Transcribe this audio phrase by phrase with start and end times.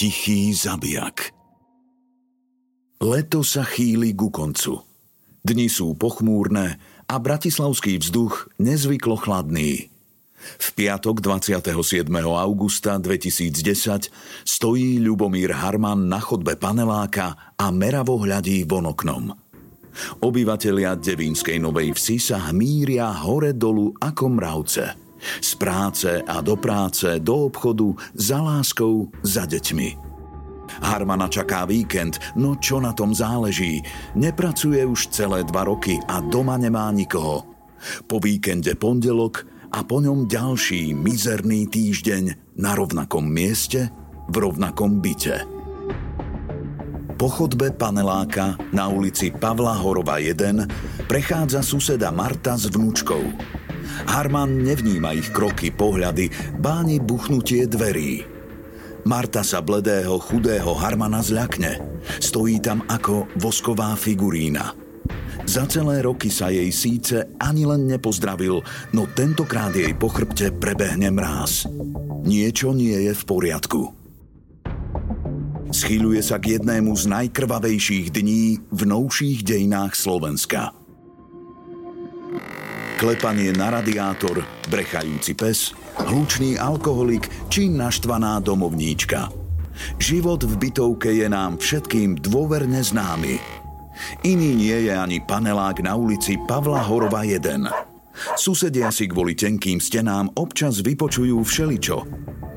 [0.00, 1.28] Tichý zabijak
[3.04, 4.80] Leto sa chýli ku koncu.
[5.44, 9.92] Dni sú pochmúrne a bratislavský vzduch nezvyklo chladný.
[10.56, 12.08] V piatok 27.
[12.16, 14.08] augusta 2010
[14.48, 19.36] stojí Ľubomír Harman na chodbe paneláka a meravo hľadí von oknom.
[20.24, 25.09] Obyvatelia Devínskej Novej Vsi sa hmíria hore dolu ako mravce.
[25.40, 30.10] Z práce a do práce, do obchodu, za láskou, za deťmi.
[30.80, 33.82] Harmana čaká víkend, no čo na tom záleží?
[34.14, 37.42] Nepracuje už celé dva roky a doma nemá nikoho.
[38.06, 43.90] Po víkende pondelok a po ňom ďalší mizerný týždeň na rovnakom mieste,
[44.30, 45.42] v rovnakom byte.
[47.18, 53.20] Po chodbe paneláka na ulici Pavla Horova 1 prechádza suseda Marta s vnúčkou.
[54.08, 58.40] Harman nevníma ich kroky, pohľady, báni buchnutie dverí.
[59.08, 61.80] Marta sa bledého, chudého Harmana zľakne.
[62.20, 64.76] Stojí tam ako vosková figurína.
[65.48, 68.60] Za celé roky sa jej síce ani len nepozdravil,
[68.92, 71.66] no tentokrát jej po chrbte prebehne mráz.
[72.22, 73.82] Niečo nie je v poriadku.
[75.70, 80.74] Schýľuje sa k jednému z najkrvavejších dní v novších dejinách Slovenska–
[83.00, 85.72] klepanie na radiátor, brechajúci pes,
[86.04, 89.32] hlučný alkoholik či naštvaná domovníčka.
[89.96, 93.40] Život v bytovke je nám všetkým dôverne známy.
[94.28, 98.36] Iný nie je ani panelák na ulici Pavla Horova 1.
[98.36, 102.04] Susedia si kvôli tenkým stenám občas vypočujú všeličo.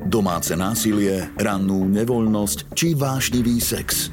[0.04, 4.12] Domáce násilie, rannú nevoľnosť či vášnivý sex.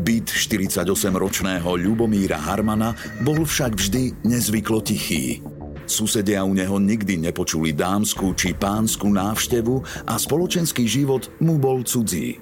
[0.00, 5.44] Byt 48-ročného Ľubomíra Harmana bol však vždy nezvyklo tichý.
[5.88, 12.38] Susedia u neho nikdy nepočuli dámsku či pánsku návštevu a spoločenský život mu bol cudzí.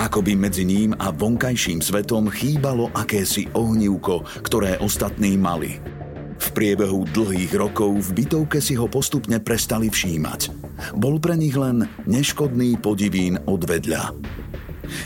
[0.00, 5.76] Ako by medzi ním a vonkajším svetom chýbalo akési ohnívko, ktoré ostatní mali.
[6.38, 10.54] V priebehu dlhých rokov v bytovke si ho postupne prestali všímať.
[10.94, 14.14] Bol pre nich len neškodný podivín od vedľa.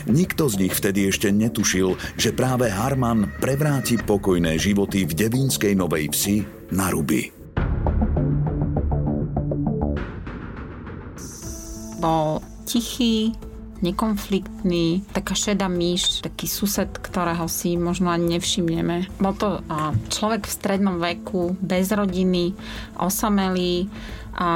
[0.07, 6.07] Nikto z nich vtedy ešte netušil, že práve Harman prevráti pokojné životy v Devínskej Novej
[6.13, 6.37] Vsi
[6.71, 7.42] na ruby.
[12.73, 13.37] Tichý,
[13.85, 19.11] nekonfliktný, taká šedá myš, taký sused, ktorého si možno ani nevšimneme.
[19.21, 19.61] Bol to
[20.09, 22.55] človek v strednom veku, bez rodiny,
[22.97, 23.91] osamelý
[24.33, 24.49] a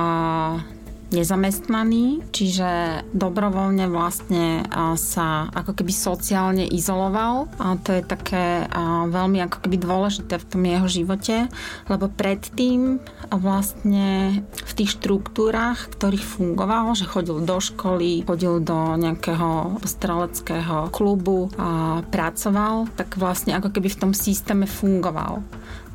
[1.07, 4.67] nezamestnaný, čiže dobrovoľne vlastne
[4.99, 7.47] sa ako keby sociálne izoloval.
[7.57, 8.67] A to je také
[9.07, 11.47] veľmi ako keby dôležité v tom jeho živote,
[11.87, 12.99] lebo predtým
[13.31, 21.47] vlastne v tých štruktúrach, ktorých fungoval, že chodil do školy, chodil do nejakého streleckého klubu
[21.55, 25.43] a pracoval, tak vlastne ako keby v tom systéme fungoval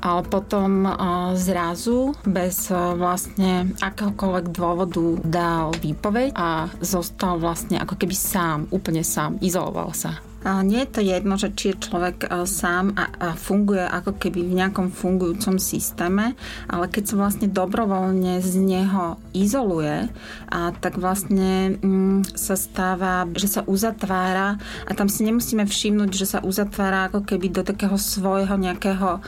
[0.02, 0.90] ale potom
[1.38, 9.38] zrazu bez vlastne akéhokoľvek dôvodu dal výpoveď a zostal vlastne ako keby sám, úplne sám,
[9.38, 10.18] izoloval sa.
[10.42, 14.18] A nie je to jedno, že či je človek e, sám a, a funguje ako
[14.18, 16.34] keby v nejakom fungujúcom systéme,
[16.66, 20.10] ale keď sa vlastne dobrovoľne z neho izoluje,
[20.50, 26.26] a tak vlastne mm, sa stáva, že sa uzatvára a tam si nemusíme všimnúť, že
[26.26, 29.22] sa uzatvára ako keby do takého svojho nejakého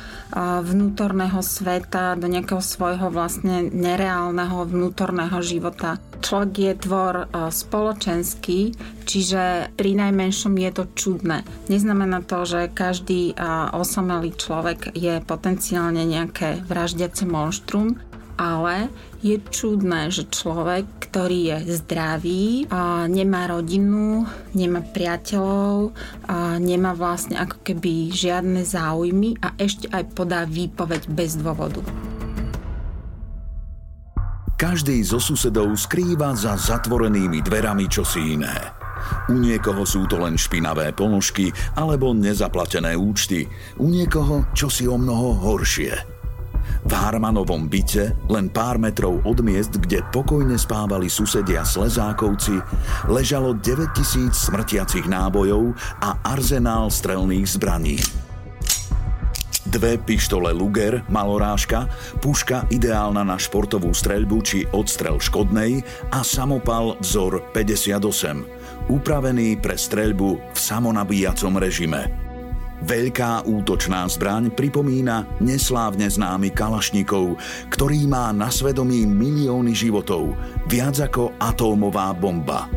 [0.65, 7.15] vnútorného sveta, do nejakého svojho vlastne nereálneho vnútorného života človek je tvor
[7.53, 8.73] spoločenský,
[9.05, 11.45] čiže pri najmenšom je to čudné.
[11.69, 13.37] Neznamená to, že každý
[13.77, 18.01] osamelý človek je potenciálne nejaké vraždiace monštrum,
[18.41, 18.89] ale
[19.23, 25.95] je čudné, že človek, ktorý je zdravý, a nemá rodinu, nemá priateľov,
[26.29, 31.81] a nemá vlastne ako keby žiadne záujmy a ešte aj podá výpoveď bez dôvodu.
[34.55, 38.55] Každý zo susedov skrýva za zatvorenými dverami čosi iné.
[39.29, 43.45] U niekoho sú to len špinavé ponožky alebo nezaplatené účty.
[43.77, 45.95] U niekoho čosi o mnoho horšie–
[46.85, 52.61] v Harmanovom byte, len pár metrov od miest, kde pokojne spávali susedia Slezákovci,
[53.09, 55.73] ležalo 9000 smrtiacich nábojov
[56.05, 58.24] a arzenál strelných zbraní.
[59.65, 61.89] Dve pištole Luger, malorážka,
[62.21, 65.81] puška ideálna na športovú streľbu či odstrel škodnej
[66.13, 72.13] a samopal vzor 58, upravený pre streľbu v samonabíjacom režime.
[72.85, 77.41] Veľká útočná zbraň pripomína neslávne známy Kalašnikov,
[77.73, 80.37] ktorý má na svedomí milióny životov,
[80.69, 82.69] viac ako atómová bomba.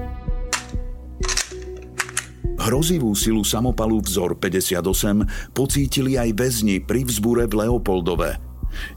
[2.68, 8.44] Hrozivú silu samopalu vzor 58 pocítili aj väzni pri vzbure v Leopoldove.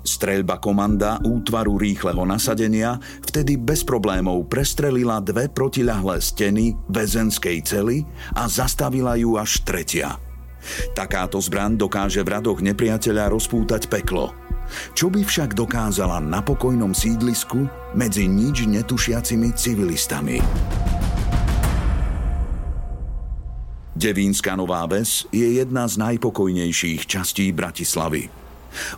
[0.03, 8.03] Streľba komanda útvaru rýchleho nasadenia vtedy bez problémov prestrelila dve protiľahlé steny väzenskej cely
[8.35, 10.19] a zastavila ju až tretia–
[10.93, 14.33] Takáto zbraň dokáže v radoch nepriateľa rozpútať peklo.
[14.95, 17.67] Čo by však dokázala na pokojnom sídlisku
[17.97, 20.39] medzi nič netušiacimi civilistami?
[24.01, 28.33] Devínska Nová Ves je jedna z najpokojnejších častí Bratislavy.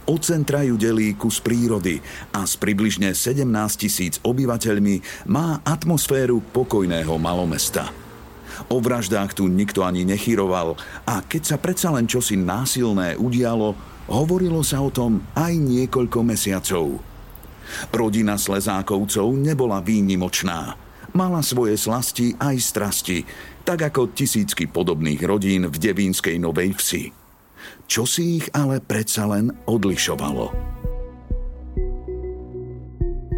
[0.07, 1.99] Od centra ju delí kus prírody
[2.31, 3.43] a s približne 17
[3.83, 7.91] tisíc obyvateľmi má atmosféru pokojného malomesta–
[8.69, 10.77] O vraždách tu nikto ani nechyroval
[11.09, 13.75] a keď sa predsa len čosi násilné udialo,
[14.13, 17.01] hovorilo sa o tom aj niekoľko mesiacov.
[17.91, 20.77] Rodina Slezákovcov nebola výnimočná.
[21.13, 23.19] Mala svoje slasti aj strasti,
[23.63, 27.05] tak ako tisícky podobných rodín v Devínskej Novej Vsi.
[27.87, 30.51] Čo si ich ale predsa len odlišovalo.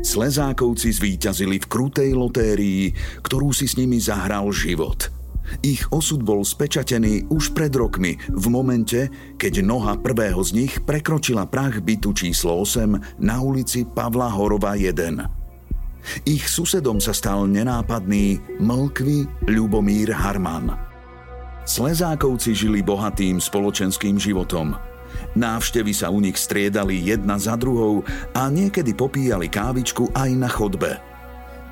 [0.05, 2.93] Slezákovci zvíťazili v krutej lotérii,
[3.25, 5.09] ktorú si s nimi zahral život.
[5.61, 11.49] Ich osud bol spečatený už pred rokmi, v momente, keď noha prvého z nich prekročila
[11.49, 15.44] prach bytu číslo 8 na ulici Pavla Horova 1.
[16.29, 20.73] Ich susedom sa stal nenápadný Mlkvy Ľubomír Harman.
[21.65, 24.73] Slezákovci žili bohatým spoločenským životom–
[25.35, 30.99] Návštevy sa u nich striedali jedna za druhou a niekedy popíjali kávičku aj na chodbe.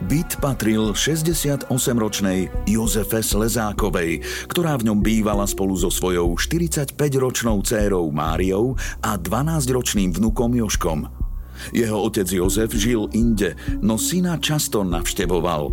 [0.02, 8.74] Byt patril 68-ročnej Jozefe Slezákovej, ktorá v ňom bývala spolu so svojou 45-ročnou dcérou Máriou
[8.98, 11.21] a 12-ročným vnukom Joškom.
[11.70, 15.70] Jeho otec Jozef žil inde, no syna často navštevoval.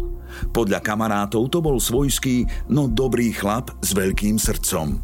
[0.54, 5.02] Podľa kamarátov to bol svojský, no dobrý chlap s veľkým srdcom.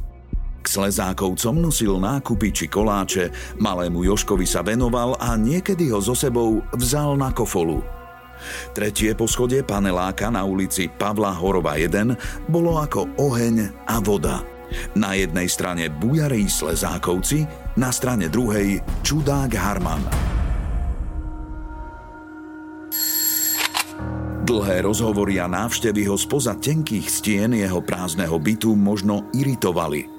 [0.62, 3.30] K slezákovcom nosil nákupy či koláče,
[3.62, 7.86] malému Joškovi sa venoval a niekedy ho so sebou vzal na kofolu.
[8.74, 14.42] Tretie poschodie paneláka na ulici Pavla Horova 1 bolo ako oheň a voda.
[14.98, 17.46] Na jednej strane bujarí slezákovci,
[17.78, 20.35] na strane druhej čudák Harman.
[24.46, 30.06] Dlhé rozhovory a návštevy ho spoza tenkých stien jeho prázdneho bytu možno iritovali–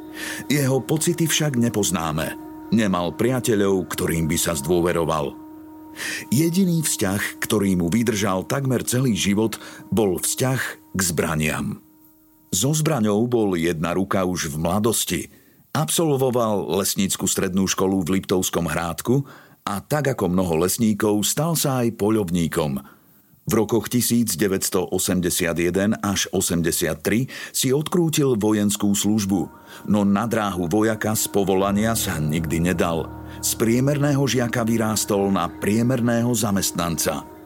[0.49, 2.37] jeho pocity však nepoznáme.
[2.75, 5.37] Nemal priateľov, ktorým by sa zdôveroval.
[6.29, 9.57] Jediný vzťah, ktorý mu vydržal takmer celý život,
[9.89, 10.61] bol vzťah
[10.93, 11.81] k zbraniam.
[12.53, 15.23] So zbraňou bol jedna ruka už v mladosti.
[15.73, 19.25] Absolvoval lesnícku strednú školu v Liptovskom hrádku
[19.67, 22.73] a tak ako mnoho lesníkov stal sa aj poľovníkom–
[23.47, 24.91] v rokoch 1981
[26.03, 29.49] až 83 si odkrútil vojenskú službu,
[29.87, 33.07] no na dráhu vojaka z povolania sa nikdy nedal.
[33.39, 37.37] Z priemerného žiaka vyrástol na priemerného zamestnanca.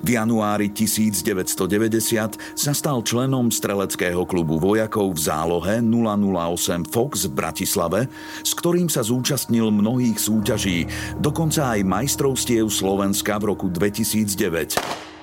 [0.00, 8.00] V januári 1990 sa stal členom streleckého klubu vojakov v zálohe 008 Fox v Bratislave,
[8.44, 10.88] s ktorým sa zúčastnil mnohých súťaží,
[11.20, 15.17] dokonca aj majstrovstiev Slovenska v roku 2009.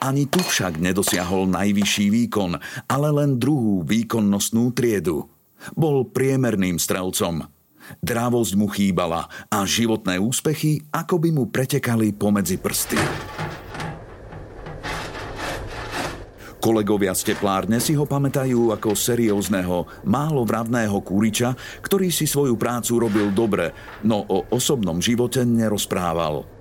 [0.00, 2.56] Ani tu však nedosiahol najvyšší výkon,
[2.88, 5.28] ale len druhú výkonnostnú triedu.
[5.76, 7.44] Bol priemerným strelcom.
[8.00, 12.96] Drávosť mu chýbala a životné úspechy ako by mu pretekali pomedzi prsty.
[16.60, 23.00] Kolegovia z teplárne si ho pamätajú ako seriózneho, málo vravného kúriča, ktorý si svoju prácu
[23.00, 23.72] robil dobre,
[24.04, 26.59] no o osobnom živote nerozprával.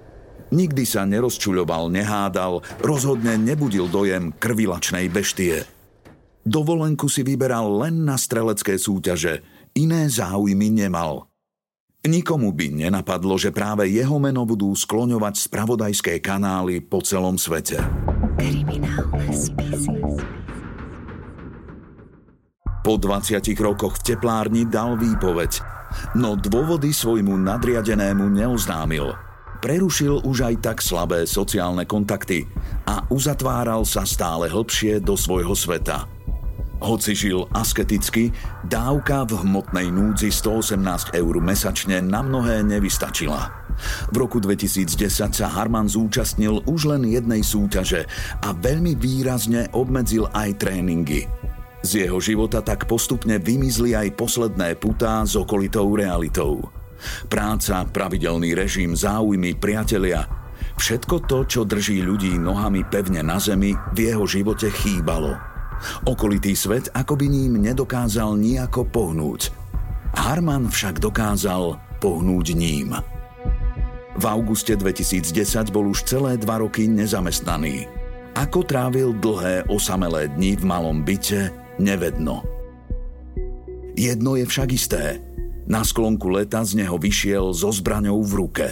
[0.50, 5.62] Nikdy sa nerozčuľoval, nehádal, rozhodne nebudil dojem krvilačnej beštie.
[6.42, 9.46] Dovolenku si vyberal len na strelecké súťaže,
[9.78, 11.30] iné záujmy nemal.
[12.02, 17.78] Nikomu by nenapadlo, že práve jeho meno budú skloňovať spravodajské kanály po celom svete.
[18.40, 20.00] Kriminálne spisy.
[22.80, 25.62] Po 20 rokoch v teplárni dal výpoveď,
[26.18, 29.29] no dôvody svojmu nadriadenému neoznámil.
[29.60, 32.48] Prerušil už aj tak slabé sociálne kontakty
[32.88, 36.06] a uzatváral sa stále hlbšie do svojho sveta–
[36.80, 38.32] hoci žil asketicky,
[38.64, 43.52] dávka v hmotnej núdzi 118 eur mesačne na mnohé nevystačila.
[44.12, 44.96] V roku 2010
[45.36, 48.08] sa Harman zúčastnil už len jednej súťaže
[48.40, 51.28] a veľmi výrazne obmedzil aj tréningy.
[51.84, 56.64] Z jeho života tak postupne vymizli aj posledné putá s okolitou realitou.
[57.28, 60.26] Práca, pravidelný režim, záujmy, priatelia–
[60.80, 65.36] Všetko to, čo drží ľudí nohami pevne na zemi, v jeho živote chýbalo–
[66.06, 69.52] Okolitý svet akoby ním nedokázal nejako pohnúť.
[70.16, 72.98] Harman však dokázal pohnúť ním.
[74.20, 77.88] V auguste 2010 bol už celé dva roky nezamestnaný.
[78.36, 82.44] Ako trávil dlhé osamelé dni v malom byte, nevedno.
[83.96, 85.24] Jedno je však isté.
[85.70, 88.68] Na sklonku leta z neho vyšiel so zbraňou v ruke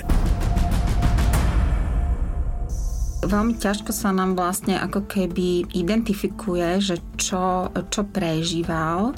[3.26, 9.18] veľmi ťažko sa nám vlastne ako keby identifikuje, že čo, čo prežíval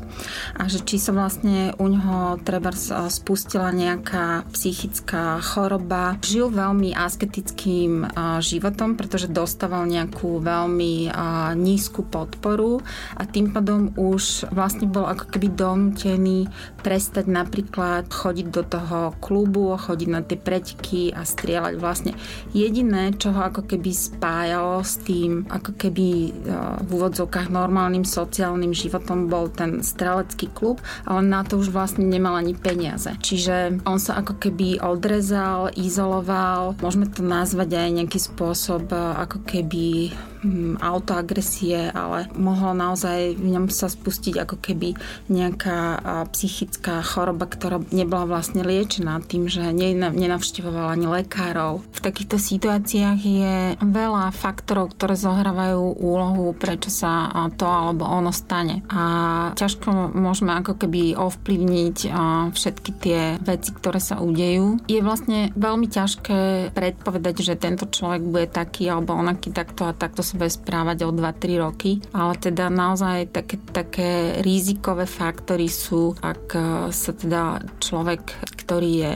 [0.55, 2.71] a že či sa vlastne u ňoho treba
[3.11, 6.15] spustila nejaká psychická choroba.
[6.23, 8.07] Žil veľmi asketickým
[8.39, 11.11] životom, pretože dostával nejakú veľmi
[11.59, 12.79] nízku podporu
[13.19, 16.47] a tým pádom už vlastne bol ako keby donútený
[16.79, 22.15] prestať napríklad chodiť do toho klubu, chodiť na tie preteky a strieľať vlastne.
[22.55, 26.31] Jediné, čo ho ako keby spájalo s tým ako keby e,
[26.86, 32.38] v úvodzovkách normálnym sociálnym životom bol ten strelecký klub, ale na to už vlastne nemal
[32.38, 33.12] ani peniaze.
[33.19, 39.43] Čiže on sa ako keby odrezal, izoloval, môžeme to nazvať aj nejaký spôsob e, ako
[39.46, 40.13] keby
[40.79, 44.96] autoagresie, ale mohlo naozaj v ňom sa spustiť ako keby
[45.27, 46.00] nejaká
[46.31, 51.84] psychická choroba, ktorá nebola vlastne liečená tým, že nenavštevovala ani lekárov.
[51.91, 57.27] V takýchto situáciách je veľa faktorov, ktoré zohrávajú úlohu, prečo sa
[57.60, 58.84] to alebo ono stane.
[58.88, 59.03] A
[59.60, 61.98] ťažko môžeme ako keby ovplyvniť
[62.55, 64.79] všetky tie veci, ktoré sa udejú.
[64.88, 70.22] Je vlastne veľmi ťažké predpovedať, že tento človek bude taký alebo onaký takto a takto
[70.29, 74.12] sa bude správať o 2-3 roky, ale teda naozaj také, také
[74.45, 76.53] rizikové faktory sú, ak
[76.93, 78.21] sa teda človek,
[78.62, 79.13] ktorý je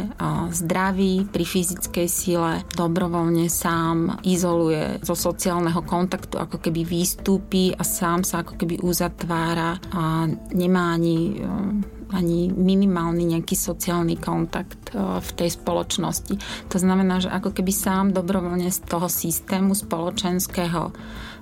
[0.49, 8.25] zdravý, pri fyzickej sile, dobrovoľne sám izoluje zo sociálneho kontaktu, ako keby výstupí a sám
[8.25, 15.29] sa ako keby uzatvára a nemá ani eh, ani minimálny nejaký sociálny kontakt eh, v
[15.33, 16.37] tej spoločnosti.
[16.69, 20.93] To znamená, že ako keby sám dobrovoľne z toho systému spoločenského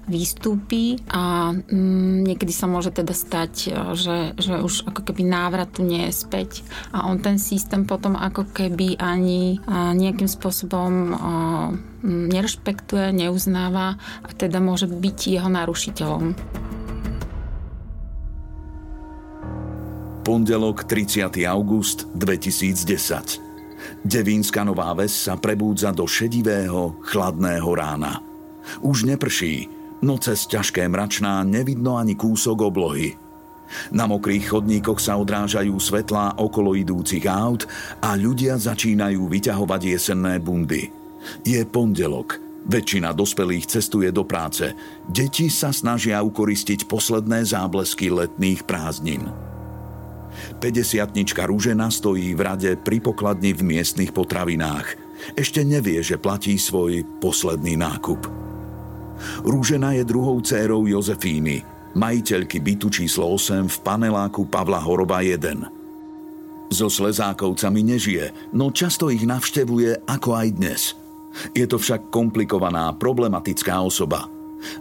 [0.09, 5.85] výstupí a mm, niekedy sa môže teda stať, e, že, že už ako keby návratu
[5.85, 11.13] nie je späť a on ten systém potom ako keby ani nejakým spôsobom
[12.03, 16.33] nerešpektuje, neuznáva a teda môže byť jeho narušiteľom.
[20.21, 21.33] Pondelok 30.
[21.49, 23.41] august 2010.
[24.05, 28.21] Devínska Nová Ves sa prebúdza do šedivého, chladného rána.
[28.85, 29.65] Už neprší,
[30.05, 33.17] no cez ťažké mračná nevidno ani kúsok oblohy.
[33.89, 37.65] Na mokrých chodníkoch sa odrážajú svetlá okolo idúcich aut
[38.05, 40.93] a ľudia začínajú vyťahovať jesenné bundy.
[41.41, 42.37] Je pondelok,
[42.69, 44.69] väčšina dospelých cestuje do práce,
[45.09, 49.50] deti sa snažia ukoristiť posledné záblesky letných prázdnin.
[50.61, 54.93] 50 Rúžena stojí v rade pri pokladni v miestnych potravinách.
[55.33, 58.29] Ešte nevie, že platí svoj posledný nákup.
[59.41, 61.65] Rúžena je druhou dcérou Jozefíny,
[61.97, 66.69] majiteľky bytu číslo 8 v paneláku Pavla Horoba 1.
[66.69, 70.81] So slezákovcami nežije, no často ich navštevuje ako aj dnes.
[71.57, 74.29] Je to však komplikovaná, problematická osoba.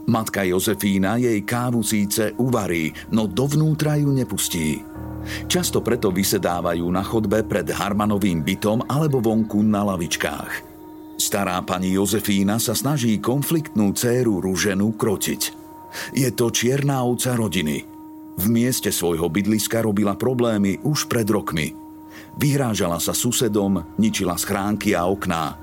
[0.05, 4.85] Matka Jozefína jej kávu síce uvarí, no dovnútra ju nepustí.
[5.47, 10.53] Často preto vysedávajú na chodbe pred Harmanovým bytom alebo vonku na lavičkách–
[11.21, 15.43] Stará pani Jozefína sa snaží konfliktnú céru Ruženu krotiť.
[16.17, 17.85] Je to čierna ovca rodiny.
[18.41, 21.77] V mieste svojho bydliska robila problémy už pred rokmi.
[22.41, 25.61] Vyhrážala sa susedom, ničila schránky a okná.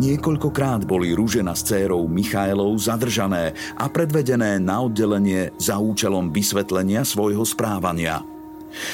[0.00, 7.44] Niekoľkokrát boli Rúžena s cérou Michailov zadržané a predvedené na oddelenie za účelom vysvetlenia svojho
[7.44, 8.24] správania–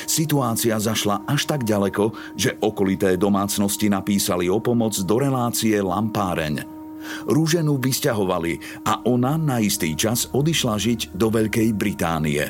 [0.05, 6.81] Situácia zašla až tak ďaleko, že okolité domácnosti napísali o pomoc do relácie Lampáreň.
[7.25, 12.45] Rúženu vysťahovali a ona na istý čas odišla žiť do Veľkej Británie.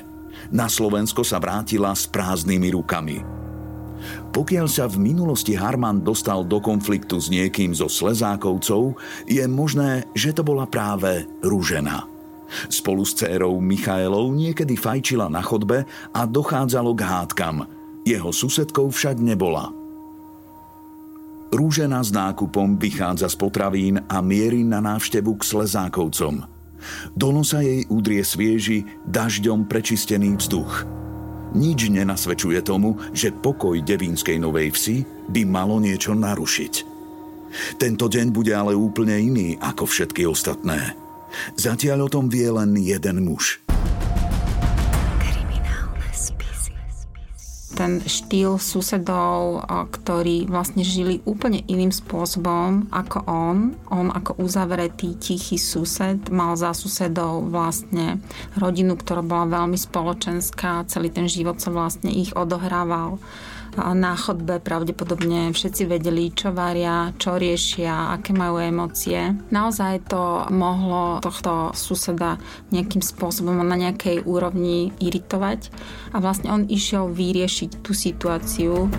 [0.51, 3.19] Na Slovensko sa vrátila s prázdnymi rukami.
[4.35, 8.97] Pokiaľ sa v minulosti Harman dostal do konfliktu s niekým zo Slezákovcov,
[9.29, 12.10] je možné, že to bola práve Rúžena.
[12.69, 17.57] Spolu s dcérou Michailou niekedy fajčila na chodbe a dochádzalo k hádkam.
[18.07, 19.71] Jeho susedkou však nebola.
[21.51, 26.47] Rúžena s nákupom vychádza z potravín a mierí na návštevu k Slezákovcom.
[27.13, 30.87] Do nosa jej udrie svieži, dažďom prečistený vzduch.
[31.51, 36.75] Nič nenasvedčuje tomu, že pokoj Devínskej Novej Vsi by malo niečo narušiť.
[37.83, 40.95] Tento deň bude ale úplne iný ako všetky ostatné.
[41.55, 43.61] Zatiaľ o tom vie len jeden muž.
[47.81, 53.73] ten štýl susedov, ktorí vlastne žili úplne iným spôsobom ako on.
[53.89, 58.21] On ako uzavretý, tichý sused mal za susedov vlastne
[58.61, 60.85] rodinu, ktorá bola veľmi spoločenská.
[60.93, 63.17] Celý ten život sa vlastne ich odohrával
[63.77, 69.37] na chodbe pravdepodobne všetci vedeli, čo varia, čo riešia, aké majú emócie.
[69.55, 72.41] Naozaj to mohlo tohto suseda
[72.75, 75.71] nejakým spôsobom na nejakej úrovni iritovať
[76.15, 78.91] a vlastne on išiel vyriešiť tú situáciu.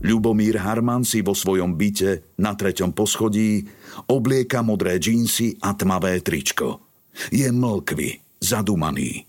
[0.00, 3.68] Ľubomír Harman si vo svojom byte na treťom poschodí
[4.08, 6.80] oblieka modré džínsy a tmavé tričko.
[7.28, 9.28] Je mlkvý, zadumaný.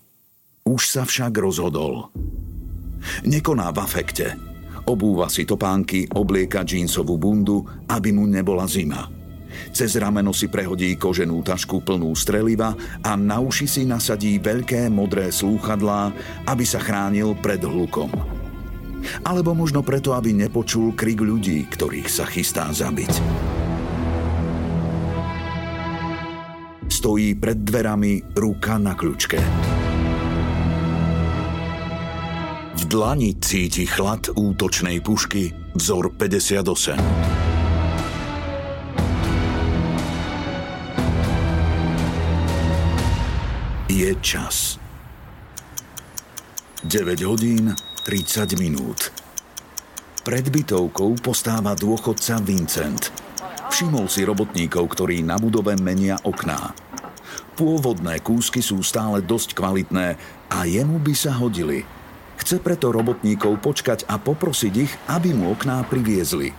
[0.63, 2.07] Už sa však rozhodol.
[3.25, 4.27] Nekoná v afekte.
[4.89, 9.05] Obúva si topánky, oblieka džínsovú bundu, aby mu nebola zima.
[9.71, 12.73] Cez rameno si prehodí koženú tašku plnú streliva
[13.03, 16.11] a na uši si nasadí veľké modré slúchadlá,
[16.47, 18.09] aby sa chránil pred hlukom.
[19.25, 23.13] Alebo možno preto, aby nepočul krik ľudí, ktorých sa chystá zabiť.
[26.91, 29.41] Stojí pred dverami ruka na kľúčke.
[32.91, 36.99] Dlani cíti chlad útočnej pušky vzor 58.
[43.87, 44.75] Je čas.
[46.83, 47.71] 9 hodín
[48.03, 49.15] 30 minút.
[50.27, 53.07] Pred bytovkou postáva dôchodca Vincent.
[53.71, 56.75] Všimol si robotníkov, ktorí na budove menia okná.
[57.55, 60.19] Pôvodné kúsky sú stále dosť kvalitné
[60.51, 61.87] a jemu by sa hodili–
[62.41, 66.49] Chce preto robotníkov počkať a poprosiť ich, aby mu okná priviezli.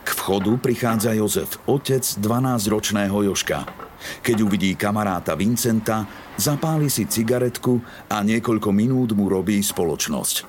[0.00, 3.68] K vchodu prichádza Jozef, otec 12-ročného Joška.
[4.24, 6.08] Keď uvidí kamaráta Vincenta,
[6.40, 7.76] zapáli si cigaretku
[8.08, 10.48] a niekoľko minút mu robí spoločnosť.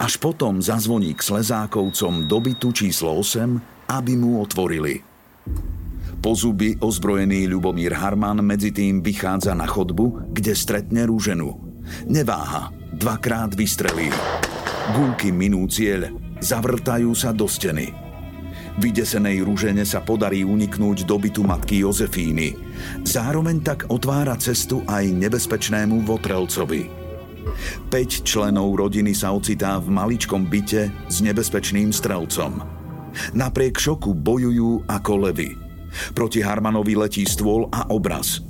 [0.00, 5.04] Až potom zazvoní k Slezákovcom do bytu číslo 8, aby mu otvorili.
[6.24, 11.54] Po zuby ozbrojený Ľubomír Harman medzi tým vychádza na chodbu, kde stretne rúženu.
[12.08, 14.08] Neváha, dvakrát vystrelí.
[14.96, 16.08] Gulky minú cieľ,
[16.40, 17.92] zavrtajú sa do steny.
[18.76, 22.56] Vydesenej rúžene sa podarí uniknúť do bytu matky Jozefíny.
[23.04, 26.88] Zároveň tak otvára cestu aj nebezpečnému Votrelcovi.
[27.88, 32.60] 5 členov rodiny sa ocitá v maličkom byte s nebezpečným strelcom.
[33.32, 35.56] Napriek šoku bojujú ako levy.
[36.12, 38.44] Proti Harmanovi letí stôl a obraz.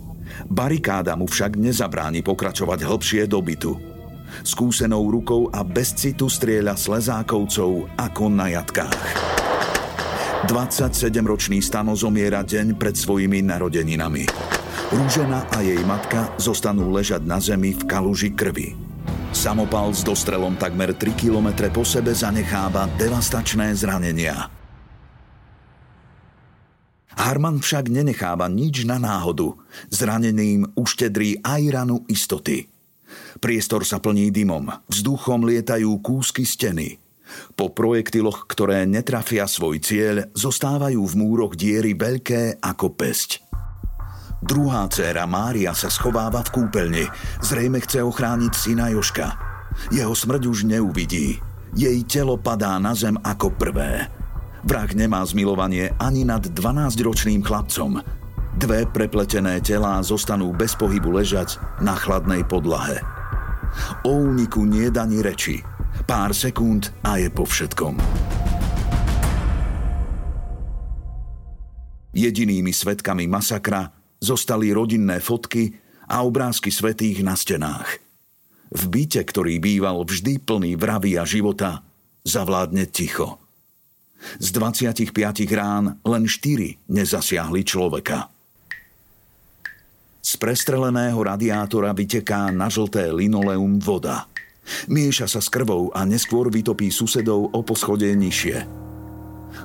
[0.51, 3.96] Barikáda mu však nezabráni pokračovať hlbšie do bytu.
[4.43, 9.37] Skúsenou rukou a bez citu strieľa slezákovcov ako na jatkách.
[10.47, 14.29] 27-ročný Stano zomiera deň pred svojimi narodeninami.
[14.95, 18.79] Rúžena a jej matka zostanú ležať na zemi v kaluži krvi.
[19.35, 24.47] Samopal s dostrelom takmer 3 km po sebe zanecháva devastačné zranenia.
[27.17, 29.59] Harman však nenecháva nič na náhodu.
[29.91, 32.71] Zraneným uštedrí aj ranu istoty–
[33.39, 36.97] Priestor sa plní dymom, vzduchom lietajú kúsky steny.
[37.59, 43.43] Po projektiloch, ktoré netrafia svoj cieľ, zostávajú v múroch diery veľké ako pesť.
[44.47, 47.05] Druhá dcéra Mária sa schováva v kúpeľni.
[47.43, 49.35] Zrejme chce ochrániť syna Joška.
[49.91, 51.41] Jeho smrť už neuvidí.
[51.75, 54.07] Jej telo padá na zem ako prvé.
[54.67, 58.03] Vrah nemá zmilovanie ani nad 12-ročným chlapcom.
[58.57, 63.05] Dve prepletené telá zostanú bez pohybu ležať na chladnej podlahe.
[64.01, 65.61] O úniku nie daní reči.
[66.09, 68.01] Pár sekúnd a je po všetkom.
[72.17, 73.93] Jedinými svetkami masakra
[74.25, 75.77] zostali rodinné fotky
[76.09, 78.01] a obrázky svetých na stenách.
[78.73, 81.85] V byte, ktorý býval vždy plný vravy a života,
[82.25, 83.37] zavládne ticho.
[84.41, 85.13] Z 25
[85.53, 88.33] rán len 4 nezasiahli človeka.
[90.27, 94.27] Z prestreleného radiátora vyteká na žlté linoleum voda.
[94.91, 98.67] Mieša sa s krvou a neskôr vytopí susedov o poschode nižšie.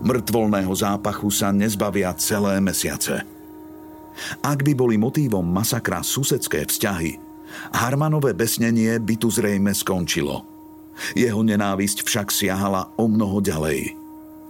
[0.06, 3.26] Mŕtvolného zápachu sa nezbavia celé mesiace.
[4.46, 7.18] Ak by boli motívom masakra susedské vzťahy,
[7.74, 10.46] Harmanové besnenie by tu zrejme skončilo.
[11.18, 13.98] Jeho nenávisť však siahala o mnoho ďalej.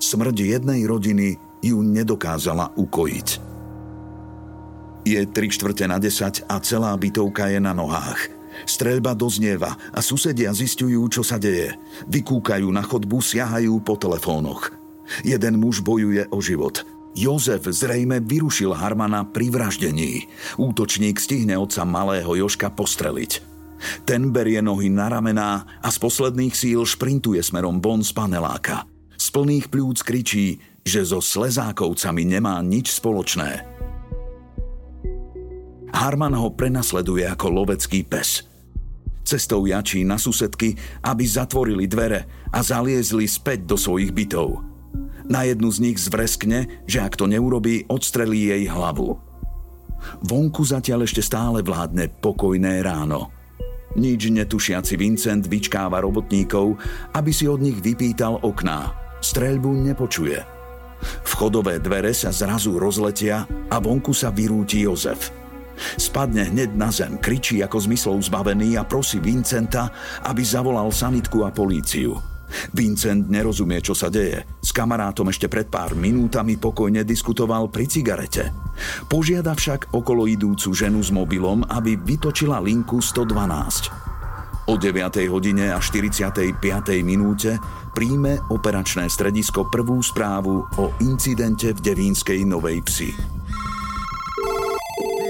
[0.03, 3.50] Smrť jednej rodiny ju nedokázala ukojiť.
[5.01, 8.29] Je tri štvrte na desať a celá bytovka je na nohách.
[8.69, 11.73] Streľba doznieva a susedia zistujú, čo sa deje.
[12.05, 14.69] Vykúkajú na chodbu, siahajú po telefónoch–
[15.19, 16.87] Jeden muž bojuje o život.
[17.11, 20.31] Jozef zrejme vyrušil Harmana pri vraždení.
[20.55, 23.51] Útočník stihne otca malého Joška postreliť.
[24.07, 28.87] Ten berie nohy na ramená a z posledných síl šprintuje smerom von z paneláka.
[29.19, 33.67] Z plných pľúc kričí, že so slezákovcami nemá nič spoločné.
[35.91, 38.47] Harman ho prenasleduje ako lovecký pes.
[39.21, 40.73] Cestou jačí na susedky,
[41.05, 44.49] aby zatvorili dvere a zaliezli späť do svojich bytov–
[45.31, 49.15] na jednu z nich zvreskne, že ak to neurobí, odstrelí jej hlavu.
[50.27, 53.31] Vonku zatiaľ ešte stále vládne pokojné ráno.
[53.95, 56.75] Nič netušiaci Vincent vyčkáva robotníkov,
[57.15, 58.91] aby si od nich vypýtal okná.
[59.23, 60.39] Streľbu nepočuje.
[61.23, 65.40] Vchodové dvere sa zrazu rozletia a vonku sa vyrúti Jozef.
[65.99, 69.89] Spadne hneď na zem, kričí ako zmyslov zbavený a prosí Vincenta,
[70.25, 72.31] aby zavolal sanitku a políciu.
[72.75, 74.43] Vincent nerozumie, čo sa deje.
[74.59, 78.51] S kamarátom ešte pred pár minútami pokojne diskutoval pri cigarete.
[79.07, 84.11] Požiada však okolo idúcu ženu s mobilom, aby vytočila linku 112.
[84.69, 85.25] O 9.
[85.27, 86.53] hodine a 45.
[87.01, 87.57] minúte
[87.91, 93.40] príjme operačné stredisko prvú správu o incidente v Devínskej Novej Psi.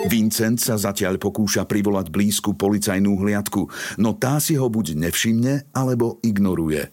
[0.09, 3.69] Vincent sa zatiaľ pokúša privolať blízku policajnú hliadku,
[4.01, 6.89] no tá si ho buď nevšimne, alebo ignoruje.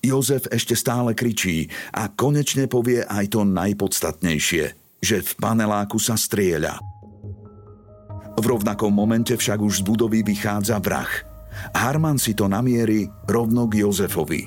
[0.00, 4.64] Jozef ešte stále kričí a konečne povie aj to najpodstatnejšie,
[5.00, 6.80] že v paneláku sa strieľa.
[8.38, 11.10] V rovnakom momente však už z budovy vychádza vrah.
[11.74, 14.46] Harman si to namierí rovno k Jozefovi.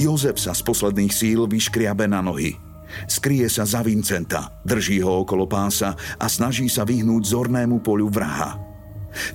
[0.00, 2.65] Jozef sa z posledných síl vyškriabe na nohy.
[3.04, 8.56] Skrie sa za Vincenta, drží ho okolo pása a snaží sa vyhnúť zornému polu vraha.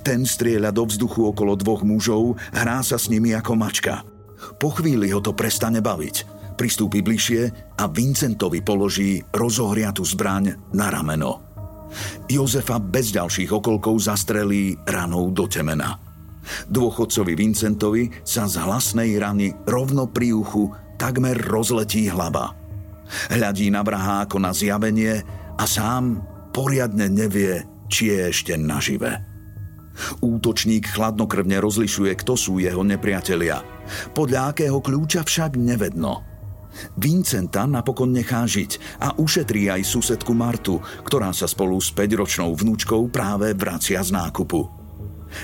[0.02, 4.02] Ten strieľa do vzduchu okolo dvoch mužov, hrá sa s nimi ako mačka–
[4.58, 6.16] po chvíli ho to prestane baviť.
[6.58, 11.42] Pristúpi bližšie a Vincentovi položí rozohriatú zbraň na rameno.
[12.28, 15.98] Jozefa bez ďalších okolkov zastrelí ranou do temena.
[16.66, 22.61] Dôchodcovi Vincentovi sa z hlasnej rany rovno pri uchu takmer rozletí hlava.
[23.32, 25.20] Hľadí na vraha ako na zjavenie
[25.58, 29.20] a sám poriadne nevie, či je ešte nažive.
[30.24, 33.60] Útočník chladnokrvne rozlišuje, kto sú jeho nepriatelia.
[34.16, 36.24] Podľa akého kľúča však nevedno.
[36.96, 43.12] Vincenta napokon nechá žiť a ušetrí aj susedku Martu, ktorá sa spolu s 5-ročnou vnúčkou
[43.12, 44.64] práve vracia z nákupu.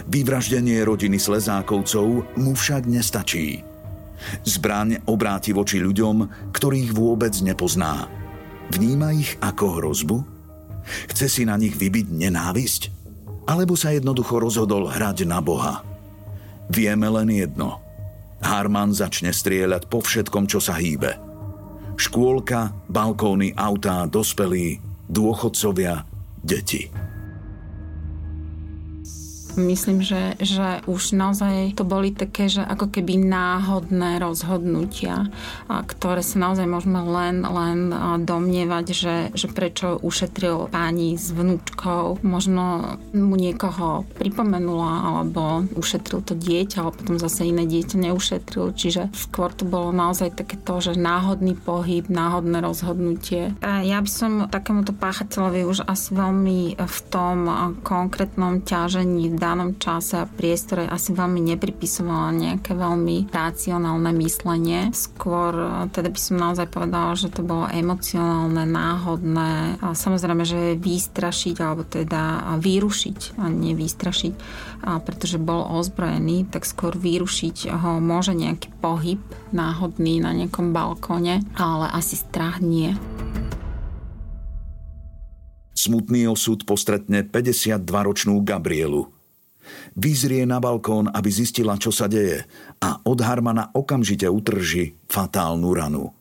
[0.08, 3.67] Vyvraždenie rodiny Slezákovcov mu však nestačí.
[4.42, 8.06] Zbraň obráti voči ľuďom, ktorých vôbec nepozná.
[8.74, 10.16] Vníma ich ako hrozbu?
[11.12, 12.98] Chce si na nich vybiť nenávisť?
[13.48, 15.80] alebo sa jednoducho rozhodol hrať na Boha.
[16.68, 17.80] Vieme len jedno.
[18.44, 21.16] Harman začne strieľať po všetkom, čo sa hýbe.
[21.96, 24.78] Škôlka, balkóny, autá, dospelí,
[25.08, 26.04] dôchodcovia,
[26.44, 26.92] deti.
[29.58, 35.26] Myslím, že, že už naozaj to boli také, že ako keby náhodné rozhodnutia,
[35.66, 37.90] ktoré sa naozaj môžeme len, len
[38.22, 42.22] domnievať, že, že prečo ušetril pani s vnúčkou.
[42.22, 48.78] Možno mu niekoho pripomenula, alebo ušetril to dieťa, ale potom zase iné dieťa neušetril.
[48.78, 53.58] Čiže skôr to bolo naozaj také to, že náhodný pohyb, náhodné rozhodnutie.
[53.66, 57.50] Ja by som takémuto páchateľovi už asi veľmi v tom
[57.82, 64.92] konkrétnom ťažení dal danom čase a priestore asi veľmi nepripisovala nejaké veľmi racionálne myslenie.
[64.92, 69.80] Skôr e, teda by som naozaj povedala, že to bolo emocionálne, náhodné.
[69.80, 74.32] A samozrejme, že vystrašiť alebo teda vyrušiť a nie vystrašiť,
[74.84, 81.42] a pretože bol ozbrojený, tak skôr vyrušiť ho môže nejaký pohyb náhodný na nejakom balkóne,
[81.56, 82.94] ale asi strach nie.
[85.78, 89.17] Smutný osud postretne 52-ročnú Gabrielu.
[89.98, 92.44] Vyzrie na balkón, aby zistila, čo sa deje
[92.78, 96.14] a od Harmana okamžite utrží fatálnu ranu.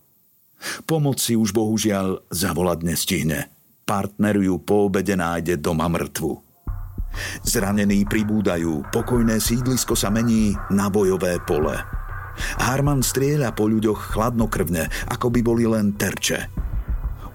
[0.89, 3.53] Pomoc si už bohužiaľ zavolať nestihne.
[3.85, 6.33] Partner ju po obede nájde doma mŕtvu.
[7.45, 11.77] Zranení pribúdajú, pokojné sídlisko sa mení na bojové pole.
[12.61, 16.49] Harman strieľa po ľuďoch chladnokrvne, ako by boli len terče.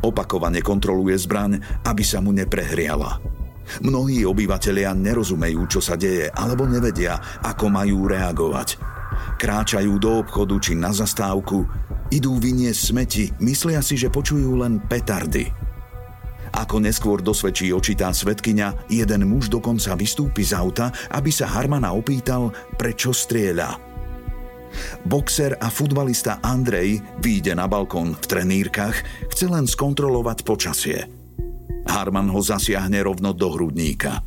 [0.02, 3.41] Opakovane kontroluje zbraň, aby sa mu neprehriala.
[3.80, 8.76] Mnohí obyvatelia nerozumejú, čo sa deje, alebo nevedia, ako majú reagovať.
[9.38, 11.64] Kráčajú do obchodu či na zastávku,
[12.12, 15.48] idú vyniesť smeti, myslia si, že počujú len petardy.
[16.52, 22.52] Ako neskôr dosvedčí očitá svetkynia, jeden muž dokonca vystúpi z auta, aby sa Harmana opýtal,
[22.76, 23.80] prečo strieľa.
[25.04, 28.96] Boxer a futbalista Andrej výjde na balkón v trenírkach,
[29.32, 31.21] chce len skontrolovať počasie.
[31.92, 34.24] Harman ho zasiahne rovno do hrudníka.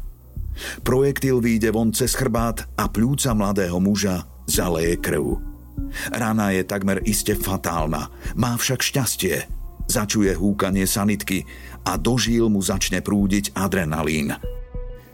[0.86, 5.42] Projektil výjde von cez chrbát a pľúca mladého muža zaleje krv.
[6.14, 9.36] Rana je takmer iste fatálna, má však šťastie.
[9.86, 11.46] Začuje húkanie sanitky
[11.86, 14.34] a do žíl mu začne prúdiť adrenalín.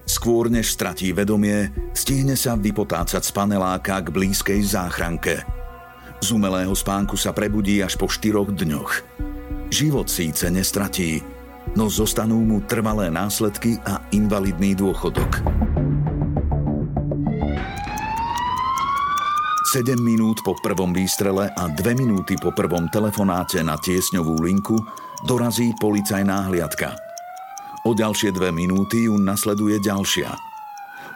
[0.08, 5.44] Skôr než stratí vedomie, stihne sa vypotácať z paneláka k blízkej záchranke.
[6.22, 8.92] Z umelého spánku sa prebudí až po štyroch dňoch.
[9.72, 11.24] Život síce nestratí,
[11.78, 15.43] no zostanú mu trvalé následky a invalidný dôchodok.
[19.71, 24.76] 7 minút po prvom výstrele a 2 minúty po prvom telefonáte na tiesňovú linku
[25.24, 26.91] dorazí policajná hliadka–
[27.82, 30.30] O ďalšie dve minúty ju nasleduje ďalšia.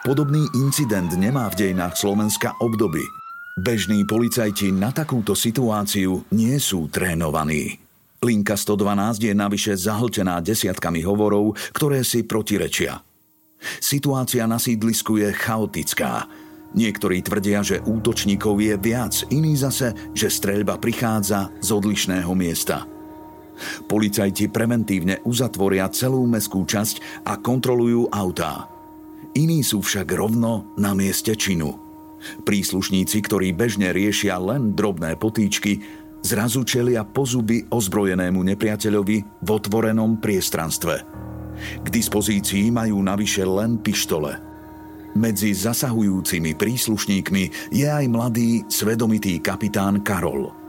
[0.02, 3.06] Podobný incident nemá v dejinách Slovenska obdoby.
[3.54, 7.85] Bežní policajti na takúto situáciu nie sú trénovaní.
[8.26, 13.06] Linka 112 je navyše zahltená desiatkami hovorov, ktoré si protirečia.
[13.78, 16.26] Situácia na sídlisku je chaotická.
[16.74, 22.82] Niektorí tvrdia, že útočníkov je viac, iní zase, že streľba prichádza z odlišného miesta–
[23.88, 28.68] Policajti preventívne uzatvoria celú meskú časť a kontrolujú autá.
[29.36, 31.76] Iní sú však rovno na mieste činu.
[32.42, 35.84] Príslušníci, ktorí bežne riešia len drobné potýčky,
[36.26, 40.94] zrazu čelia pozuby ozbrojenému nepriateľovi v otvorenom priestranstve.
[41.56, 44.42] K dispozícii majú navyše len pištole.
[45.14, 50.50] Medzi zasahujúcimi príslušníkmi je aj mladý, svedomitý kapitán Karol–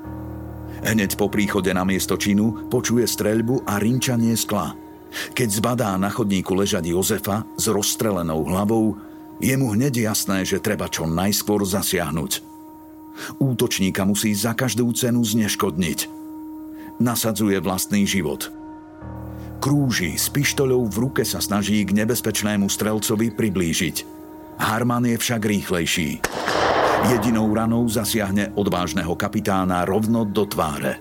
[0.86, 4.78] Hneď po príchode na miesto činu počuje streľbu a rinčanie skla.
[5.34, 8.93] Keď zbadá na chodníku ležať Jozefa s rozstrelenou hlavou,
[9.41, 12.57] je mu hneď jasné, že treba čo najskôr zasiahnuť.
[13.42, 16.00] Útočníka musí za každú cenu zneškodniť.
[16.98, 18.50] Nasadzuje vlastný život.
[19.58, 24.06] Krúži s pištoľou v ruke sa snaží k nebezpečnému strelcovi priblížiť.
[24.58, 26.10] Harman je však rýchlejší.
[27.14, 30.98] Jedinou ranou zasiahne odvážneho kapitána rovno do tváre.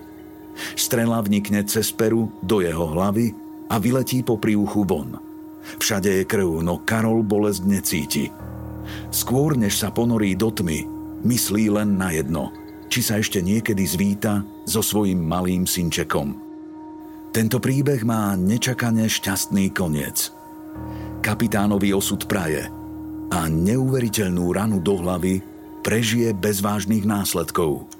[0.77, 3.33] Strela vnikne cez peru do jeho hlavy
[3.69, 5.17] a vyletí po príuchu von.
[5.77, 8.25] Všade je krv, no Karol bolesť necíti.
[9.13, 10.96] Skôr než sa ponorí do tmy,
[11.27, 12.55] myslí len na jedno,
[12.87, 16.39] či sa ešte niekedy zvíta so svojím malým synčekom.
[17.35, 20.31] Tento príbeh má nečakane šťastný koniec.
[21.19, 22.71] Kapitánovi osud praje
[23.27, 25.43] a neuveriteľnú ranu do hlavy
[25.83, 27.91] prežije bez vážnych následkov.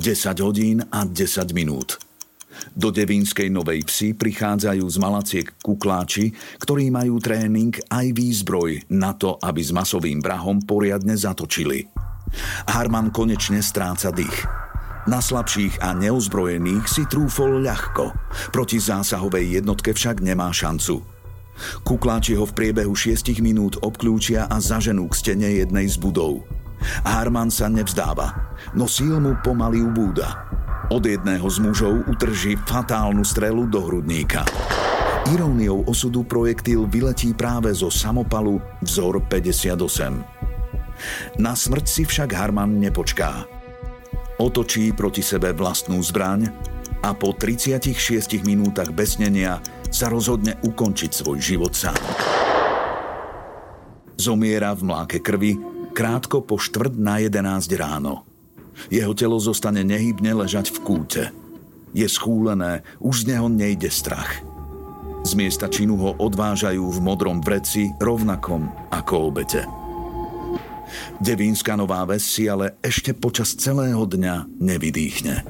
[0.00, 2.05] 10 hodín a 10 minút.
[2.76, 9.36] Do Devínskej Novej Psi prichádzajú z Malaciek kukláči, ktorí majú tréning aj výzbroj na to,
[9.40, 11.88] aby s masovým vrahom poriadne zatočili.
[12.68, 14.44] Harman konečne stráca dých.
[15.06, 18.10] Na slabších a neozbrojených si trúfol ľahko,
[18.50, 20.98] proti zásahovej jednotke však nemá šancu.
[21.86, 26.42] Kukláči ho v priebehu 6 minút obklúčia a zaženú k stene jednej z budov.
[27.06, 28.34] Harman sa nevzdáva,
[28.76, 30.50] no síl mu pomaly ubúda.
[30.86, 34.46] Od jedného z mužov utrží fatálnu strelu do hrudníka.
[35.34, 39.82] Iróniou osudu projektil vyletí práve zo samopalu vzor 58.
[41.42, 43.50] Na smrť si však Harman nepočká.
[44.38, 46.54] Otočí proti sebe vlastnú zbraň
[47.02, 49.58] a po 36 minútach besnenia
[49.90, 51.98] sa rozhodne ukončiť svoj život sám.
[54.14, 55.58] Zomiera v mláke krvi
[55.90, 58.35] krátko po štvrt na 11 ráno.
[58.92, 61.24] Jeho telo zostane nehybne ležať v kúte.
[61.96, 64.44] Je schúlené, už z neho nejde strach.
[65.26, 69.66] Z miesta činu ho odvážajú v modrom vreci rovnakom ako obete.
[71.18, 75.42] Devínska Nová Ves si ale ešte počas celého dňa nevydýchne.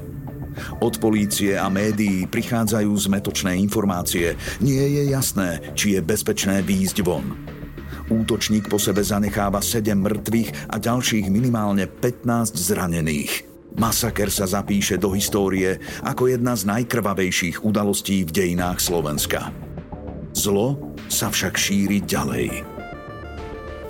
[0.81, 4.33] Od polície a médií prichádzajú zmetočné informácie.
[4.57, 7.56] Nie je jasné, či je bezpečné výjsť von.
[8.07, 13.43] Útočník po sebe zanecháva 7 mŕtvych a ďalších minimálne 15 zranených.
[13.75, 15.75] Masaker sa zapíše do histórie
[16.07, 19.51] ako jedna z najkrvavejších udalostí v dejinách Slovenska.
[20.31, 22.63] Zlo sa však šíri ďalej.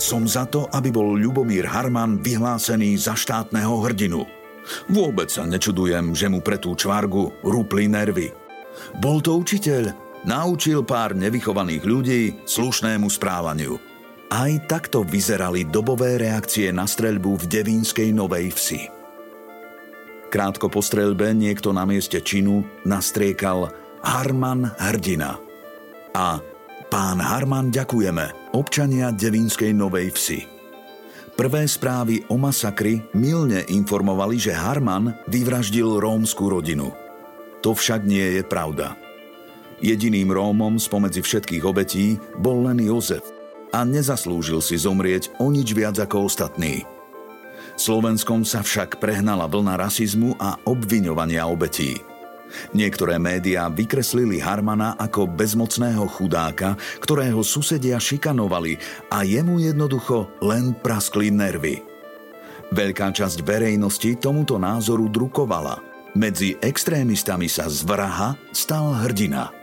[0.02, 4.26] Som za to, aby bol Ľubomír Harman vyhlásený za štátneho hrdinu.
[4.90, 8.34] Vôbec sa nečudujem, že mu pre tú čvargu rúpli nervy.
[8.98, 9.94] Bol to učiteľ,
[10.26, 13.97] naučil pár nevychovaných ľudí slušnému správaniu.
[14.28, 18.82] Aj takto vyzerali dobové reakcie na streľbu v Devínskej Novej Vsi.
[20.28, 23.72] Krátko po streľbe niekto na mieste činu nastriekal
[24.04, 25.40] Harman hrdina.
[26.12, 26.44] A
[26.92, 30.40] pán Harman ďakujeme, občania Devínskej Novej Vsi.
[31.40, 36.92] Prvé správy o masakri milne informovali, že Harman vyvraždil rómsku rodinu.
[37.64, 39.00] To však nie je pravda.
[39.80, 43.37] Jediným Rómom spomedzi všetkých obetí bol len Jozef,
[43.72, 46.88] a nezaslúžil si zomrieť o nič viac ako ostatní.
[47.78, 52.02] Slovenskom sa však prehnala vlna rasizmu a obviňovania obetí.
[52.74, 58.80] Niektoré médiá vykreslili Harmana ako bezmocného chudáka, ktorého susedia šikanovali
[59.12, 61.84] a jemu jednoducho len praskli nervy.
[62.74, 65.84] Veľká časť verejnosti tomuto názoru drukovala.
[66.18, 69.54] Medzi extrémistami sa z vraha stal hrdina–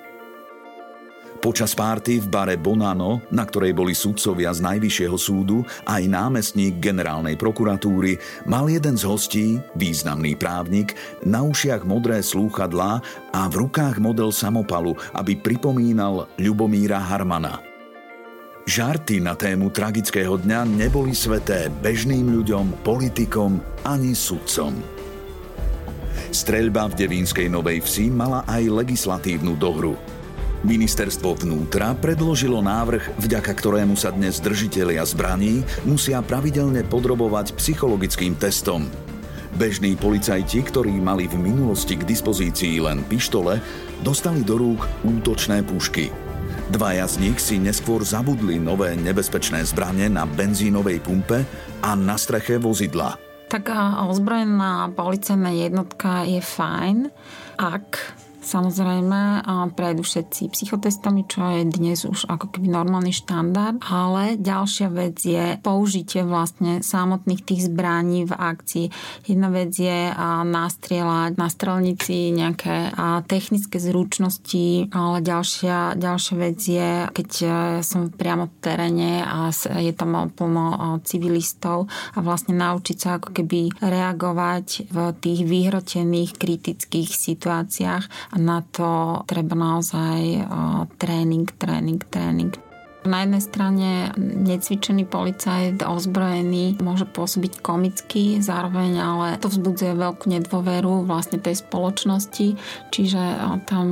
[1.44, 7.37] Počas párty v bare Bonano, na ktorej boli sudcovia z Najvyššieho súdu aj námestník generálnej
[7.37, 8.16] prokuratúry,
[8.48, 13.04] mal jeden z hostí, významný právnik, na ušiach modré slúchadlá
[13.37, 17.61] a v rukách model samopalu, aby pripomínal Ľubomíra Harmana.
[18.64, 24.72] Žarty na tému tragického dňa neboli sveté bežným ľuďom, politikom ani sudcom.
[26.33, 29.92] Streľba v Devínskej Novej Vsi mala aj legislatívnu dohru–
[30.64, 38.88] Ministerstvo vnútra predložilo návrh, vďaka ktorému sa dnes držitelia zbraní musia pravidelne podrobovať psychologickým testom.
[39.61, 43.61] Bežní policajti, ktorí mali v minulosti k dispozícii len pištole,
[44.00, 46.09] dostali do rúk útočné pušky.
[46.72, 51.44] Dvaja z nich si neskôr zabudli nové nebezpečné zbranie na benzínovej pumpe
[51.85, 53.20] a na streche vozidla.
[53.53, 57.12] Taká ozbrojená policajná jednotka je fajn,
[57.61, 59.40] ak Samozrejme,
[59.72, 65.57] prejdu všetci psychotestami, čo je dnes už ako keby normálny štandard, ale ďalšia vec je
[65.64, 68.87] použitie vlastne samotných tých zbraní v akcii.
[69.24, 70.12] Jedna vec je
[70.44, 72.92] nastrieľať na strelnici nejaké
[73.24, 77.48] technické zručnosti, ale ďalšia, ďalšia vec je, keď e,
[77.80, 79.48] som priamo v teréne a
[79.80, 87.09] je tam plno civilistov a vlastne naučiť sa ako keby reagovať v tých vyhrotených kritických
[87.09, 90.47] situáciách na to treba naozaj
[90.99, 92.53] tréning, tréning, tréning.
[93.05, 101.05] Na jednej strane necvičený policajt ozbrojený môže pôsobiť komicky, zároveň ale to vzbudzuje veľkú nedôveru
[101.05, 102.57] vlastne tej spoločnosti,
[102.88, 103.23] čiže
[103.69, 103.87] tam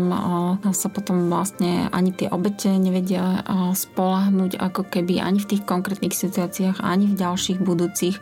[0.72, 3.44] sa potom vlastne ani tie obete nevedia
[3.76, 8.16] spolahnuť ako keby ani v tých konkrétnych situáciách, ani v ďalších budúcich.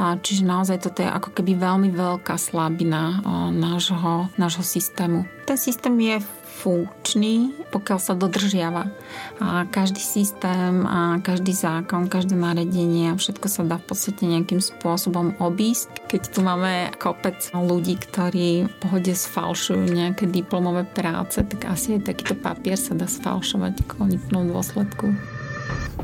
[0.00, 3.20] Čiže naozaj toto je ako keby veľmi veľká slabina
[3.52, 5.28] nášho, nášho systému.
[5.44, 6.16] Ten systém je
[6.60, 8.92] funkčný, pokiaľ sa dodržiava.
[9.40, 15.40] A každý systém, a každý zákon, každé naredenie, všetko sa dá v podstate nejakým spôsobom
[15.40, 16.04] obísť.
[16.12, 22.12] Keď tu máme kopec ľudí, ktorí v pohode sfalšujú nejaké diplomové práce, tak asi aj
[22.12, 25.39] takýto papier sa dá sfalšovať v konečnom dôsledku.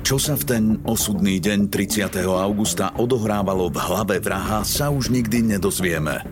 [0.06, 2.22] Čo sa v ten osudný deň 30.
[2.24, 6.22] augusta odohrávalo v hlave vraha, sa už nikdy nedozvieme.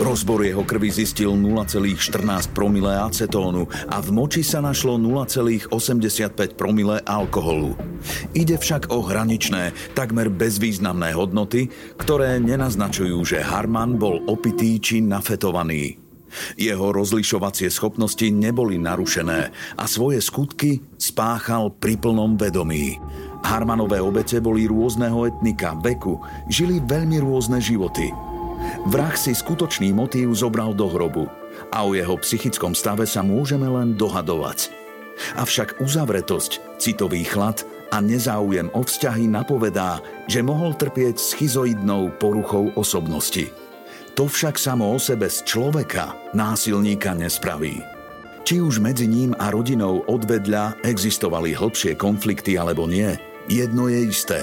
[0.00, 5.68] Rozbor jeho krvi zistil 0,14 promile acetónu a v moči sa našlo 0,85
[6.58, 7.76] promile alkoholu.
[8.32, 11.68] Ide však o hraničné, takmer bezvýznamné hodnoty,
[12.00, 16.09] ktoré nenaznačujú, že Harman bol opitý či nafetovaný.
[16.54, 19.40] Jeho rozlišovacie schopnosti neboli narušené
[19.76, 22.98] a svoje skutky spáchal pri plnom vedomí.
[23.40, 26.20] Harmanové obete boli rôzneho etnika, veku,
[26.52, 28.12] žili veľmi rôzne životy.
[28.92, 31.24] Vrah si skutočný motív zobral do hrobu
[31.72, 34.72] a o jeho psychickom stave sa môžeme len dohadovať.
[35.36, 40.00] Avšak uzavretosť, citový chlad a nezáujem o vzťahy napovedá,
[40.30, 43.50] že mohol trpieť schizoidnou poruchou osobnosti.
[44.18, 47.80] To však samo o sebe z človeka násilníka nespraví.
[48.42, 53.14] Či už medzi ním a rodinou odvedľa existovali hlbšie konflikty alebo nie,
[53.46, 54.40] jedno je isté.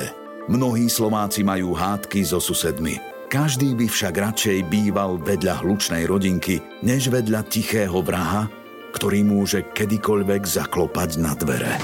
[0.47, 2.95] Mnohí Slováci majú hádky so susedmi.
[3.27, 8.47] Každý by však radšej býval vedľa hlučnej rodinky, než vedľa tichého vraha,
[8.95, 11.75] ktorý môže kedykoľvek zaklopať na dvere.